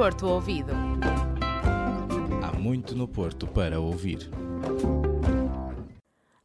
[0.00, 0.72] Porto Ouvido.
[2.42, 4.30] Há muito no Porto para ouvir.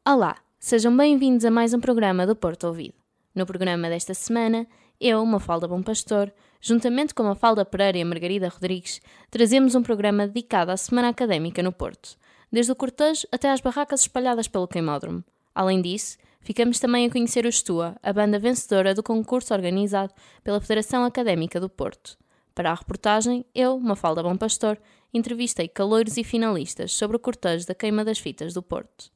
[0.05, 2.95] Olá, sejam bem-vindos a mais um programa do Porto Ouvido.
[3.33, 4.67] No programa desta semana,
[4.99, 8.99] eu, Mafalda Bom Pastor, juntamente com Mafalda Pereira e a Margarida Rodrigues,
[9.31, 12.17] trazemos um programa dedicado à Semana Académica no Porto,
[12.51, 15.23] desde o cortejo até às barracas espalhadas pelo queimódromo.
[15.55, 20.13] Além disso, ficamos também a conhecer o Estua, a banda vencedora do concurso organizado
[20.43, 22.17] pela Federação Académica do Porto.
[22.55, 24.77] Para a reportagem, eu, Mafalda Bom Pastor,
[25.13, 29.11] entrevistei caloiros e finalistas sobre o cortejo da queima das fitas do Porto.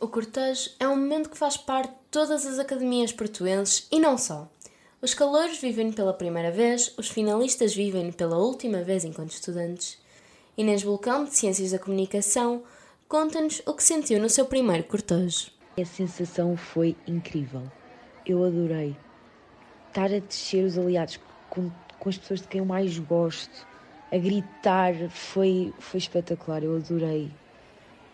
[0.00, 4.16] O cortejo é um momento que faz parte de todas as academias portuenses e não
[4.16, 4.48] só.
[5.02, 9.98] Os calouros vivem pela primeira vez, os finalistas vivem pela última vez enquanto estudantes.
[10.56, 12.62] Inês Vulcão, de Ciências da Comunicação,
[13.06, 15.50] conta-nos o que sentiu no seu primeiro cortejo.
[15.78, 17.62] A sensação foi incrível.
[18.24, 18.96] Eu adorei
[19.94, 23.66] estar a descer os aliados com, com as pessoas de quem eu mais gosto,
[24.10, 27.30] a gritar, foi, foi espetacular, eu adorei.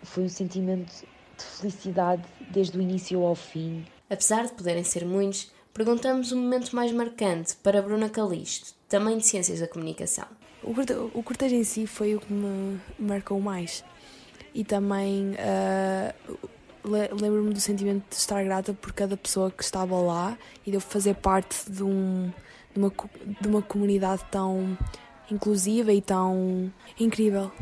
[0.03, 0.92] Foi um sentimento
[1.37, 3.84] de felicidade desde o início ao fim.
[4.09, 9.27] Apesar de poderem ser muitos, perguntamos o momento mais marcante para Bruna Calisto, também de
[9.27, 10.27] Ciências da Comunicação.
[10.62, 10.72] O,
[11.19, 13.83] o cortejo em si foi o que me marcou mais.
[14.53, 16.39] E também uh,
[16.84, 20.36] lembro-me do sentimento de estar grata por cada pessoa que estava lá
[20.67, 22.33] e de eu fazer parte de, um,
[22.75, 22.92] de, uma,
[23.41, 24.77] de uma comunidade tão
[25.31, 27.53] inclusiva e tão incrível.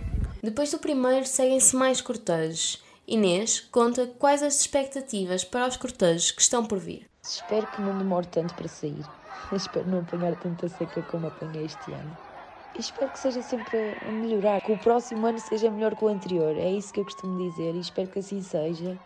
[0.42, 2.82] Depois do primeiro, seguem-se mais cortejos.
[3.06, 7.08] Inês conta quais as expectativas para os cortejos que estão por vir.
[7.22, 9.04] Espero que não demore tanto para sair.
[9.52, 12.27] espero não apanhar tanta seca como apanhei este ano.
[12.78, 13.76] E espero que seja sempre
[14.06, 16.56] a melhorar, que o próximo ano seja melhor que o anterior.
[16.56, 18.96] É isso que eu costumo dizer e espero que assim seja.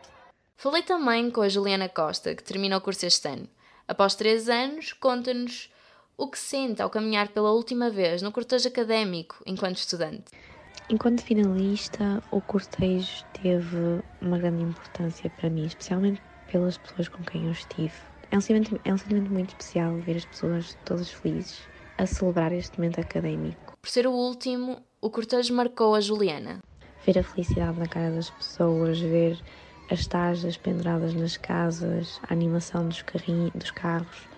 [0.58, 3.48] Falei também com a Juliana Costa, que termina o curso este ano.
[3.88, 5.72] Após três anos, conta-nos
[6.18, 10.30] o que sente ao caminhar pela última vez no cortejo académico enquanto estudante.
[10.90, 17.46] Enquanto finalista, o cortejo teve uma grande importância para mim, especialmente pelas pessoas com quem
[17.46, 17.94] eu estive.
[18.30, 22.52] É um sentimento, é um sentimento muito especial ver as pessoas todas felizes a celebrar
[22.52, 23.76] este momento académico.
[23.80, 26.60] Por ser o último, o cortejo marcou a Juliana.
[27.04, 29.38] Ver a felicidade na cara das pessoas, ver
[29.90, 34.28] as tajas penduradas nas casas, a animação dos, carrinhos, dos carros,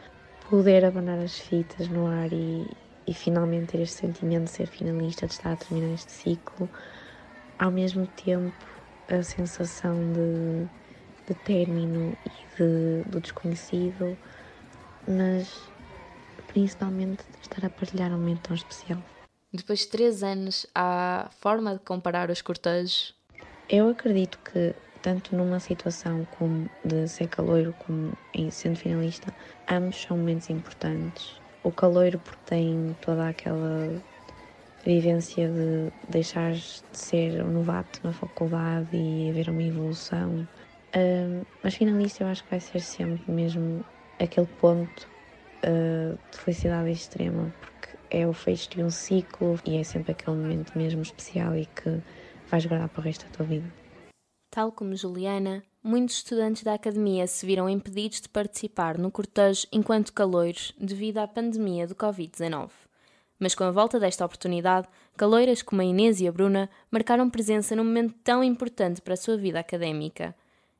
[0.48, 2.66] poder abanar as fitas no ar e,
[3.06, 6.69] e finalmente ter este sentimento de ser finalista, de estar a terminar este ciclo,
[7.59, 8.54] ao mesmo tempo
[9.09, 10.66] a sensação de,
[11.26, 14.16] de término e de, do desconhecido,
[15.06, 15.74] mas
[16.54, 19.03] principalmente estar a partilhar um momento tão especial.
[19.53, 23.12] Depois de três anos, há forma de comparar os cortejos?
[23.69, 24.72] Eu acredito que,
[25.03, 29.34] tanto numa situação como de ser caloiro como em sendo finalista,
[29.69, 31.41] ambos são momentos importantes.
[31.64, 34.00] O caloiro porque tem toda aquela
[34.84, 40.47] vivência de deixar de ser um novato na faculdade e haver uma evolução.
[40.97, 43.84] Um, mas finalista eu acho que vai ser sempre mesmo
[44.20, 45.13] aquele ponto
[45.66, 50.76] de felicidade extrema, porque é o fecho de um ciclo e é sempre aquele momento
[50.76, 52.02] mesmo especial e que
[52.48, 53.72] vais guardar para o resto da tua vida.
[54.50, 60.12] Tal como Juliana, muitos estudantes da academia se viram impedidos de participar no cortejo enquanto
[60.12, 62.70] caloiros devido à pandemia do Covid-19.
[63.38, 64.86] Mas com a volta desta oportunidade,
[65.16, 69.16] caloiras como a Inês e a Bruna marcaram presença num momento tão importante para a
[69.16, 70.34] sua vida académica.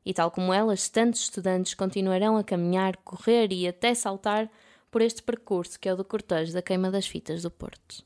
[0.06, 4.48] E tal como elas, tantos estudantes continuarão a caminhar, correr e até saltar
[4.94, 8.05] por este percurso que é o do cortejo da queima das fitas do Porto.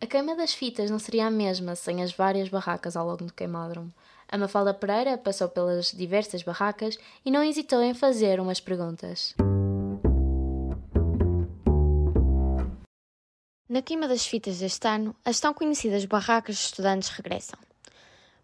[0.00, 3.34] A queima das fitas não seria a mesma sem as várias barracas ao longo do
[3.34, 3.92] queimódromo.
[4.26, 9.34] A Mafalda Pereira passou pelas diversas barracas e não hesitou em fazer umas perguntas.
[13.68, 17.58] Na queima das fitas deste ano, as tão conhecidas barracas de estudantes regressam.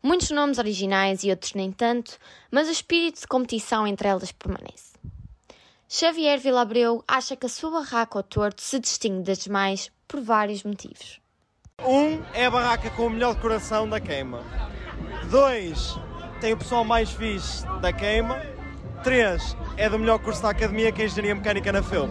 [0.02, 2.18] Muitos nomes originais e outros nem tanto,
[2.50, 4.96] mas o espírito de competição entre elas permanece.
[5.88, 10.62] Xavier Vilabreu acha que a sua barraca ao torto se distingue das demais por vários
[10.62, 11.20] motivos.
[11.80, 14.42] Um é a barraca com o melhor decoração da queima.
[15.30, 15.96] Dois,
[16.40, 18.40] tem o pessoal mais fixe da queima.
[19.02, 22.10] Três, é do melhor curso da academia que é a Engenharia Mecânica na FEUP.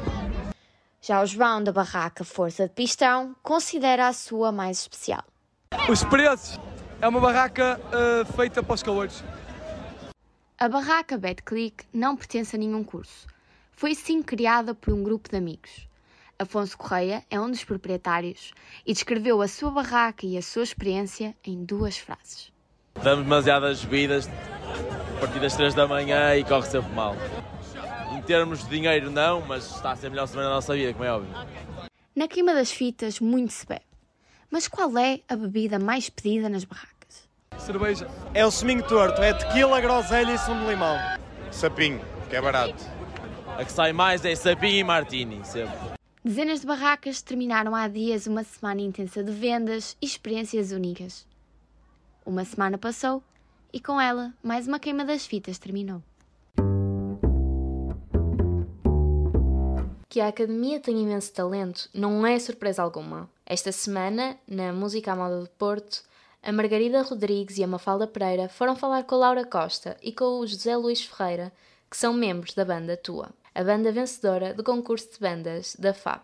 [1.01, 5.23] Já o João da barraca Força de Pistão considera a sua mais especial.
[5.89, 6.59] Os preços
[7.01, 9.23] é uma barraca uh, feita para os calores.
[10.57, 13.27] A barraca Bad Click não pertence a nenhum curso.
[13.71, 15.87] Foi sim criada por um grupo de amigos.
[16.39, 18.51] Afonso Correia é um dos proprietários
[18.85, 22.51] e descreveu a sua barraca e a sua experiência em duas frases.
[23.03, 27.15] Damos demasiadas bebidas a partir das 3 da manhã e corre sempre mal.
[28.15, 30.93] Em termos de dinheiro, não, mas está a ser a melhor semana da nossa vida,
[30.93, 31.33] como é óbvio.
[32.15, 33.86] Na queima das fitas, muito se bebe.
[34.49, 37.27] Mas qual é a bebida mais pedida nas barracas?
[37.57, 38.07] Cerveja.
[38.33, 40.97] É o seminho torto, é tequila, groselha e sumo de limão.
[41.51, 41.99] Sapinho,
[42.29, 42.83] que é barato.
[43.57, 45.77] A que sai mais é sapinho e martini, sempre.
[46.23, 51.25] Dezenas de barracas terminaram há dias uma semana intensa de vendas e experiências únicas.
[52.25, 53.23] Uma semana passou
[53.71, 56.03] e com ela mais uma queima das fitas terminou.
[60.09, 63.29] Que a Academia tem imenso talento não é surpresa alguma.
[63.45, 66.01] Esta semana, na Música à Moda de Porto,
[66.41, 70.39] a Margarida Rodrigues e a Mafalda Pereira foram falar com a Laura Costa e com
[70.39, 71.51] o José Luís Ferreira,
[71.91, 76.23] que são membros da banda Tua, a banda vencedora do concurso de bandas da FAP.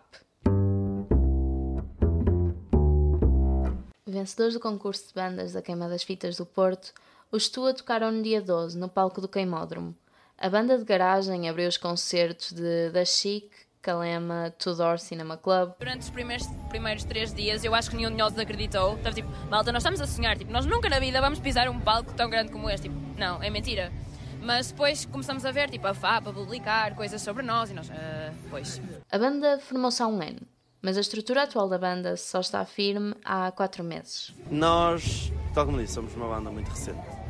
[4.06, 6.94] Vencedores do concurso de bandas da Queima das Fitas do Porto,
[7.30, 9.94] os Tua tocaram no dia 12, no palco do Queimódromo.
[10.38, 13.50] A banda de garagem abriu os concertos de Da Chic,
[13.84, 15.72] Calema, Tudor Cinema Club.
[15.78, 18.96] Durante os primeiros, primeiros três dias, eu acho que nenhum de nós acreditou.
[18.96, 21.78] Estava tipo, malta, nós estamos a sonhar, tipo, nós nunca na vida vamos pisar um
[21.78, 22.88] palco tão grande como este.
[22.88, 23.92] Tipo, não, é mentira.
[24.40, 27.90] Mas depois começamos a ver, tipo, a FAP a publicar coisas sobre nós e nós,
[27.90, 28.80] ah, pois.
[29.12, 30.40] A banda formou-se há um ano,
[30.80, 34.34] mas a estrutura atual da banda só está firme há quatro meses.
[34.50, 37.23] Nós, tal como disse, somos uma banda muito recente.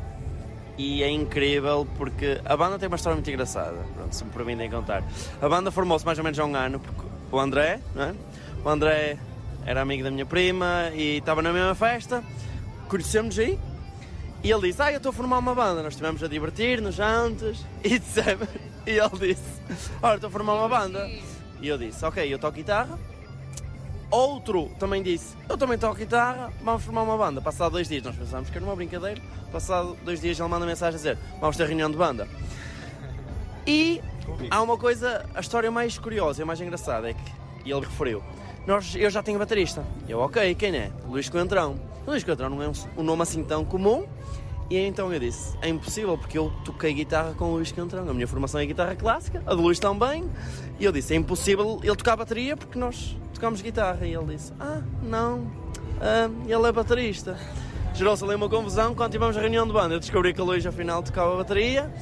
[0.77, 4.69] E é incrível porque a banda tem uma história muito engraçada, pronto, se me permitem
[4.69, 5.03] contar.
[5.41, 7.01] A banda formou-se mais ou menos há um ano, porque
[7.31, 8.13] o André, não é?
[8.63, 9.17] O André
[9.65, 12.23] era amigo da minha prima e estava na mesma festa,
[12.89, 13.57] conhecemos aí,
[14.43, 17.65] e ele disse, ah, eu estou a formar uma banda, nós estivemos a divertir-nos antes,
[17.83, 18.47] e dissemos,
[18.85, 19.61] e ele disse,
[20.03, 21.09] olha, estou a formar uma banda.
[21.61, 22.99] E eu disse, ok, eu toco guitarra.
[24.15, 27.41] Outro também disse, eu também toco guitarra, vamos formar uma banda.
[27.41, 29.21] Passado dois dias, nós pensámos que era uma brincadeira,
[29.51, 32.25] passado dois dias ele manda mensagem a dizer, vamos ter reunião de banda.
[33.67, 34.01] E
[34.49, 37.35] há uma coisa, a história mais curiosa e mais engraçada é que
[37.65, 38.23] e ele referiu,
[38.65, 39.83] nós, eu já tenho baterista.
[40.07, 40.91] Eu, ok, quem é?
[41.09, 41.77] Luís Coentrão.
[42.07, 44.07] Luís Coentrão não é um, um nome assim tão comum,
[44.69, 48.09] e então eu disse: é impossível porque eu toquei guitarra com o Luís Cantrão.
[48.09, 50.29] A minha formação é guitarra clássica, a do Luís também.
[50.79, 54.05] E eu disse: é impossível ele tocar bateria porque nós tocamos guitarra.
[54.05, 55.45] E ele disse: ah, não,
[56.01, 57.37] ah, ele é baterista.
[57.93, 59.95] Gerou-se ali uma confusão quando tivemos a reunião de banda.
[59.95, 61.93] Eu descobri que o Luís afinal tocava bateria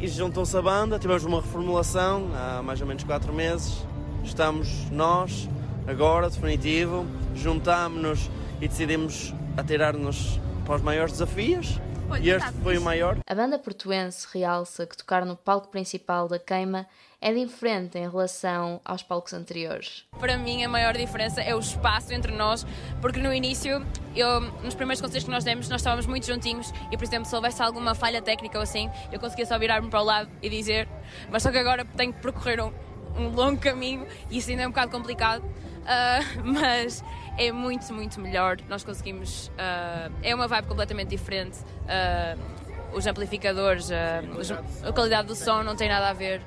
[0.00, 0.98] e juntou-se a banda.
[0.98, 3.84] Tivemos uma reformulação há mais ou menos 4 meses.
[4.24, 5.48] Estamos nós,
[5.86, 7.04] agora, definitivo,
[7.34, 8.30] juntámos-nos
[8.60, 11.78] e decidimos atirar-nos para os maiores desafios.
[12.20, 13.18] E este foi o maior.
[13.26, 16.86] A banda portuense realça que tocar no palco principal da queima
[17.20, 20.04] é diferente em relação aos palcos anteriores.
[20.18, 22.66] Para mim, a maior diferença é o espaço entre nós,
[23.00, 26.96] porque no início, eu, nos primeiros concertos que nós demos, nós estávamos muito juntinhos e,
[26.96, 30.04] por exemplo, se houvesse alguma falha técnica ou assim, eu conseguia só virar-me para o
[30.04, 30.88] lado e dizer,
[31.30, 32.72] mas só que agora tenho que percorrer um,
[33.18, 37.02] um longo caminho e isso ainda é um bocado complicado, uh, mas
[37.38, 38.58] é muito, muito melhor.
[38.68, 39.48] Nós conseguimos.
[39.48, 41.58] Uh, é uma vibe completamente diferente.
[41.60, 43.90] Uh, os amplificadores,
[44.38, 46.40] os, a qualidade do som não tem nada a ver.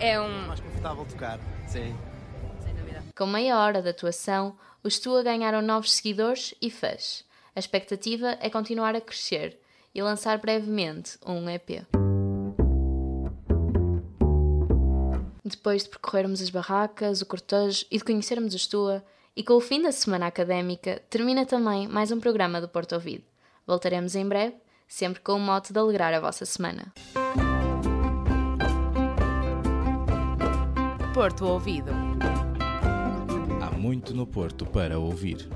[0.00, 0.46] É um.
[0.46, 1.94] mais confortável tocar, sim.
[2.64, 3.02] Sem dúvida.
[3.14, 7.24] Com meia hora de atuação, os Tua ganharam novos seguidores e fãs.
[7.54, 9.58] A expectativa é continuar a crescer
[9.94, 12.03] e lançar brevemente um EP.
[15.46, 19.04] Depois de percorrermos as barracas, o cortejo e de conhecermos os Tua,
[19.36, 23.24] e com o fim da semana académica, termina também mais um programa do Porto Ouvido.
[23.66, 24.56] Voltaremos em breve,
[24.88, 26.94] sempre com o mote de alegrar a vossa semana.
[31.12, 31.90] Porto Ouvido.
[33.60, 35.46] Há muito no Porto para ouvir.